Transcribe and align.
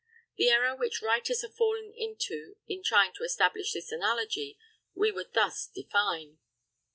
The 0.35 0.49
error 0.49 0.75
which 0.75 1.03
writers 1.03 1.43
have 1.43 1.53
fallen 1.53 1.93
into 1.95 2.57
in 2.67 2.81
trying 2.81 3.13
to 3.13 3.23
establish 3.23 3.73
this 3.73 3.91
analogy 3.91 4.57
we 4.95 5.11
would 5.11 5.33
thus 5.33 5.67
define: 5.67 6.39
748. 6.39 6.39